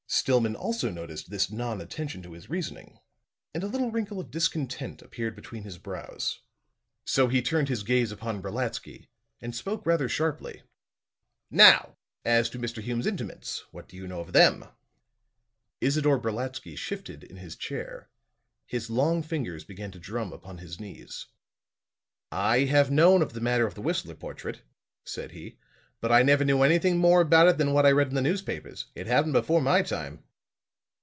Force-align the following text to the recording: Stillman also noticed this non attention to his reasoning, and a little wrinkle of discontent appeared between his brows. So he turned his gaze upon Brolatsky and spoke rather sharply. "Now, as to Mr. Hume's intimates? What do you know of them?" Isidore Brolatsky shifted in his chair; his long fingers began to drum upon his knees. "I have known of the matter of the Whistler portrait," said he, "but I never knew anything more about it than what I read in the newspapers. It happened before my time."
Stillman 0.13 0.57
also 0.57 0.91
noticed 0.91 1.29
this 1.29 1.49
non 1.49 1.79
attention 1.79 2.21
to 2.21 2.33
his 2.33 2.49
reasoning, 2.49 2.99
and 3.55 3.63
a 3.63 3.67
little 3.67 3.91
wrinkle 3.91 4.19
of 4.19 4.29
discontent 4.29 5.01
appeared 5.01 5.37
between 5.37 5.63
his 5.63 5.77
brows. 5.77 6.41
So 7.05 7.29
he 7.29 7.41
turned 7.41 7.69
his 7.69 7.83
gaze 7.83 8.11
upon 8.11 8.41
Brolatsky 8.41 9.07
and 9.39 9.55
spoke 9.55 9.85
rather 9.85 10.09
sharply. 10.09 10.63
"Now, 11.49 11.95
as 12.25 12.49
to 12.49 12.59
Mr. 12.59 12.81
Hume's 12.83 13.07
intimates? 13.07 13.63
What 13.71 13.87
do 13.87 13.95
you 13.95 14.05
know 14.05 14.19
of 14.19 14.33
them?" 14.33 14.65
Isidore 15.79 16.19
Brolatsky 16.19 16.75
shifted 16.77 17.23
in 17.23 17.37
his 17.37 17.55
chair; 17.55 18.09
his 18.65 18.89
long 18.89 19.23
fingers 19.23 19.63
began 19.63 19.91
to 19.91 19.99
drum 19.99 20.33
upon 20.33 20.57
his 20.57 20.77
knees. 20.77 21.27
"I 22.33 22.65
have 22.65 22.91
known 22.91 23.21
of 23.21 23.31
the 23.31 23.39
matter 23.41 23.65
of 23.65 23.75
the 23.75 23.81
Whistler 23.81 24.15
portrait," 24.15 24.61
said 25.05 25.31
he, 25.31 25.57
"but 25.99 26.11
I 26.11 26.23
never 26.23 26.43
knew 26.43 26.63
anything 26.63 26.97
more 26.97 27.21
about 27.21 27.47
it 27.47 27.59
than 27.59 27.73
what 27.73 27.85
I 27.85 27.91
read 27.91 28.07
in 28.07 28.15
the 28.15 28.23
newspapers. 28.23 28.87
It 28.95 29.05
happened 29.05 29.33
before 29.33 29.61
my 29.61 29.83
time." 29.83 30.23